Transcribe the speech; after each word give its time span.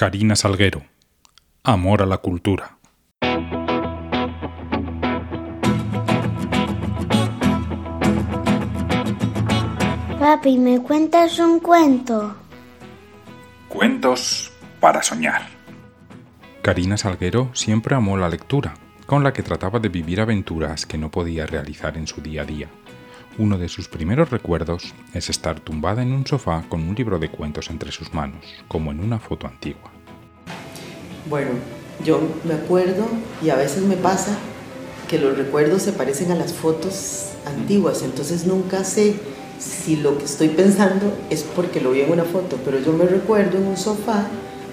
Karina 0.00 0.34
Salguero. 0.34 0.82
Amor 1.62 2.00
a 2.00 2.06
la 2.06 2.16
cultura. 2.16 2.78
Papi, 10.18 10.56
¿me 10.56 10.80
cuentas 10.80 11.38
un 11.38 11.60
cuento? 11.60 12.34
Cuentos 13.68 14.50
para 14.80 15.02
soñar. 15.02 15.42
Karina 16.62 16.96
Salguero 16.96 17.50
siempre 17.52 17.94
amó 17.94 18.16
la 18.16 18.30
lectura, 18.30 18.72
con 19.04 19.22
la 19.22 19.34
que 19.34 19.42
trataba 19.42 19.80
de 19.80 19.90
vivir 19.90 20.22
aventuras 20.22 20.86
que 20.86 20.96
no 20.96 21.10
podía 21.10 21.44
realizar 21.44 21.98
en 21.98 22.06
su 22.06 22.22
día 22.22 22.40
a 22.40 22.46
día. 22.46 22.70
Uno 23.38 23.58
de 23.58 23.68
sus 23.68 23.88
primeros 23.88 24.30
recuerdos 24.30 24.92
es 25.14 25.30
estar 25.30 25.60
tumbada 25.60 26.02
en 26.02 26.12
un 26.12 26.26
sofá 26.26 26.64
con 26.68 26.86
un 26.86 26.94
libro 26.94 27.18
de 27.18 27.30
cuentos 27.30 27.70
entre 27.70 27.92
sus 27.92 28.12
manos, 28.12 28.44
como 28.68 28.90
en 28.90 29.00
una 29.00 29.18
foto 29.18 29.46
antigua. 29.46 29.90
Bueno, 31.28 31.50
yo 32.04 32.20
me 32.44 32.54
acuerdo 32.54 33.06
y 33.42 33.50
a 33.50 33.56
veces 33.56 33.82
me 33.84 33.96
pasa 33.96 34.36
que 35.08 35.18
los 35.18 35.36
recuerdos 35.38 35.82
se 35.82 35.92
parecen 35.92 36.32
a 36.32 36.34
las 36.34 36.52
fotos 36.52 37.30
antiguas, 37.46 38.02
entonces 38.02 38.46
nunca 38.46 38.84
sé 38.84 39.14
si 39.58 39.96
lo 39.96 40.18
que 40.18 40.24
estoy 40.24 40.48
pensando 40.48 41.12
es 41.30 41.42
porque 41.42 41.80
lo 41.80 41.92
vi 41.92 42.00
en 42.00 42.10
una 42.10 42.24
foto, 42.24 42.58
pero 42.64 42.80
yo 42.80 42.92
me 42.92 43.04
recuerdo 43.04 43.58
en 43.58 43.66
un 43.66 43.76
sofá 43.76 44.26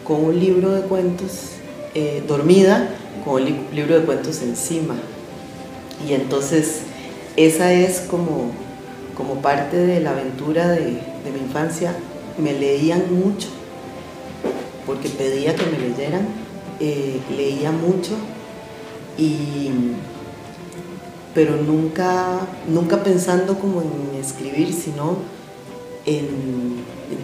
con 0.03 0.23
un 0.23 0.39
libro 0.39 0.71
de 0.71 0.81
cuentos, 0.81 1.51
eh, 1.93 2.23
dormida, 2.27 2.89
con 3.23 3.45
el 3.45 3.55
libro 3.73 3.99
de 3.99 4.05
cuentos 4.05 4.41
encima. 4.41 4.95
Y 6.07 6.13
entonces 6.13 6.83
esa 7.37 7.71
es 7.71 8.01
como, 8.01 8.51
como 9.15 9.41
parte 9.41 9.77
de 9.77 10.01
la 10.01 10.11
aventura 10.11 10.67
de, 10.67 10.81
de 10.83 11.31
mi 11.33 11.39
infancia. 11.39 11.95
Me 12.37 12.53
leían 12.53 13.03
mucho 13.15 13.47
porque 14.87 15.09
pedía 15.09 15.53
que 15.53 15.65
me 15.65 15.77
leyeran, 15.77 16.25
eh, 16.79 17.19
leía 17.35 17.71
mucho, 17.71 18.13
y, 19.17 19.69
pero 21.35 21.57
nunca, 21.57 22.47
nunca 22.69 23.03
pensando 23.03 23.59
como 23.59 23.81
en 23.81 24.19
escribir, 24.19 24.73
sino 24.73 25.17
en, 26.05 26.77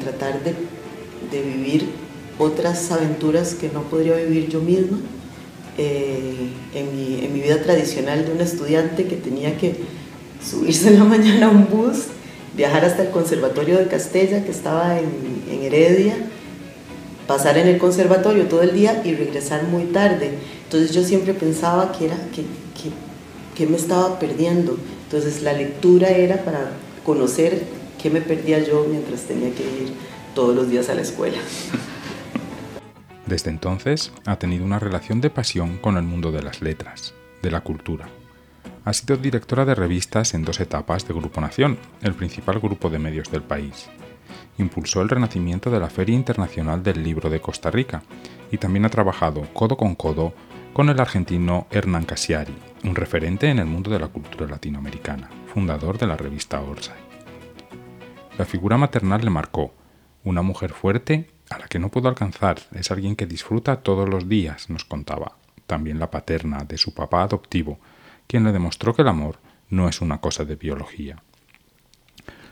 tratar 0.04 0.42
de, 0.44 0.54
vivir 1.32 1.90
otras 2.38 2.92
aventuras 2.92 3.56
que 3.56 3.70
no 3.70 3.84
podría 3.84 4.16
vivir 4.18 4.50
yo 4.50 4.59
misma. 4.59 4.98
Eh, 5.76 6.52
en, 6.76 6.96
mi, 6.96 7.26
en, 7.26 7.34
mi, 7.34 7.40
vida 7.42 7.64
tradicional 7.64 8.26
de 8.26 8.32
un 8.32 8.42
estudiante 8.42 9.08
que 9.08 9.16
tenía 9.16 9.58
que 9.58 9.76
subirse 10.44 10.90
en 10.90 11.00
la 11.00 11.06
mañana 11.06 11.48
a 11.48 11.50
un 11.50 11.68
bus, 11.70 12.06
viajar 12.56 12.86
hasta 12.86 13.04
el 13.04 13.10
Conservatorio 13.10 13.78
de 13.78 13.88
Castella, 13.88 14.44
que 14.44 14.52
estaba 14.52 15.00
en, 15.00 15.44
en 15.50 15.64
Heredia, 15.64 16.16
pasar 17.28 17.58
en 17.58 17.68
el 17.68 17.78
conservatorio 17.78 18.48
todo 18.48 18.62
el 18.62 18.74
día 18.74 19.02
y 19.04 19.14
regresar 19.14 19.64
muy 19.64 19.86
tarde. 19.86 20.38
Entonces 20.66 20.94
yo 20.94 21.04
siempre 21.04 21.34
pensaba 21.34 21.92
que 21.92 22.06
era 22.06 22.18
que, 22.34 22.44
que, 23.56 23.68
me 23.68 23.78
estaba 23.78 24.20
perdiendo. 24.20 24.78
Entonces 25.06 25.42
la 25.42 25.54
lectura 25.54 26.10
era 26.10 26.44
para 26.44 26.72
conocer 27.06 27.64
qué 28.02 28.10
me 28.10 28.22
perdía 28.22 28.60
yo 28.60 28.86
mientras 28.90 29.22
tenía 29.22 29.54
que 29.54 29.64
ir 29.64 29.94
todos 30.36 30.56
los 30.56 30.70
días 30.70 30.90
a 30.90 30.96
la 30.96 31.02
escuela. 31.02 31.38
Desde 33.26 33.50
entonces 33.50 34.12
ha 34.26 34.38
tenido 34.38 34.66
una 34.66 34.80
relación 34.80 35.22
de 35.22 35.30
pasión 35.30 35.78
con 35.78 35.98
el 35.98 36.04
mundo 36.04 36.32
de 36.32 36.44
las 36.44 36.62
letras, 36.62 37.14
de 37.42 37.52
la 37.52 37.62
cultura. 37.62 38.10
Ha 38.86 38.92
sido 38.92 39.16
directora 39.16 39.64
de 39.64 39.76
revistas 39.76 40.34
en 40.34 40.44
dos 40.44 40.59
etapas 40.59 41.08
de 41.08 41.14
Grupo 41.14 41.39
Nación, 41.39 41.78
el 42.02 42.14
principal 42.14 42.59
grupo 42.59 42.90
de 42.90 43.00
medios 43.00 43.31
del 43.31 43.42
país, 43.42 43.90
impulsó 44.58 45.02
el 45.02 45.09
renacimiento 45.09 45.72
de 45.72 45.80
la 45.80 45.90
Feria 45.90 46.16
Internacional 46.16 46.84
del 46.84 47.02
Libro 47.02 47.30
de 47.30 47.40
Costa 47.40 47.72
Rica 47.72 48.03
y 48.52 48.58
también 48.58 48.86
ha 48.86 48.90
trabajado 48.90 49.42
codo 49.53 49.78
con 49.78 49.95
codo 49.95 50.34
con 50.73 50.90
el 50.90 51.00
argentino 51.00 51.67
Hernán 51.72 52.06
Casiari, 52.06 52.56
un 52.84 52.95
referente 52.95 53.50
en 53.50 53.59
el 53.59 53.66
mundo 53.66 53.90
de 53.90 54.00
la 54.00 54.08
cultura 54.08 54.48
latinoamericana, 54.48 55.30
fundador 55.53 55.97
de 55.97 56.08
la 56.08 56.18
revista 56.18 56.62
Orsay. 56.62 56.97
La 58.38 58.46
figura 58.46 58.78
maternal 58.78 59.22
le 59.24 59.29
marcó, 59.29 59.74
una 60.24 60.41
mujer 60.41 60.74
fuerte 60.74 61.29
a 61.50 61.59
la 61.59 61.68
que 61.68 61.79
no 61.79 61.90
puedo 61.90 62.09
alcanzar, 62.09 62.59
es 62.74 62.90
alguien 62.91 63.16
que 63.16 63.28
disfruta 63.28 63.81
todos 63.81 64.09
los 64.09 64.28
días, 64.28 64.69
nos 64.69 64.85
contaba. 64.85 65.38
También 65.68 66.00
la 66.00 66.09
paterna 66.09 66.66
de 66.66 66.78
su 66.78 66.94
papá 66.94 67.24
adoptivo, 67.24 67.79
quien 68.28 68.44
le 68.44 68.51
demostró 68.51 68.94
que 68.94 69.01
el 69.01 69.07
amor 69.07 69.39
no 69.69 69.89
es 69.89 70.01
una 70.01 70.19
cosa 70.19 70.45
de 70.45 70.56
biología. 70.56 71.22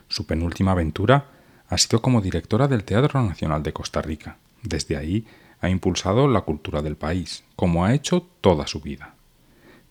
Su 0.07 0.25
penúltima 0.25 0.71
aventura 0.71 1.25
ha 1.69 1.77
sido 1.77 2.01
como 2.01 2.21
directora 2.21 2.67
del 2.67 2.83
Teatro 2.83 3.21
Nacional 3.21 3.63
de 3.63 3.73
Costa 3.73 4.01
Rica. 4.01 4.37
Desde 4.61 4.97
ahí 4.97 5.25
ha 5.61 5.69
impulsado 5.69 6.27
la 6.27 6.41
cultura 6.41 6.81
del 6.81 6.97
país, 6.97 7.43
como 7.55 7.85
ha 7.85 7.93
hecho 7.93 8.27
toda 8.41 8.67
su 8.67 8.81
vida. 8.81 9.15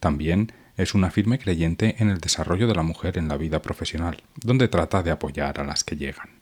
También 0.01 0.53
es 0.77 0.95
una 0.95 1.11
firme 1.11 1.39
creyente 1.39 1.97
en 1.99 2.11
el 2.11 2.19
desarrollo 2.19 2.67
de 2.67 2.75
la 2.75 2.83
mujer 2.83 3.19
en 3.19 3.29
la 3.29 3.37
vida 3.37 3.63
profesional, 3.63 4.23
donde 4.37 4.69
trata 4.69 5.03
de 5.03 5.11
apoyar 5.11 5.61
a 5.61 5.65
las 5.65 5.85
que 5.85 5.97
llegan. 5.97 6.40